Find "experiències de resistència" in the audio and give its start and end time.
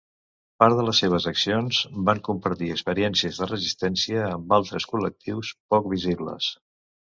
2.77-4.25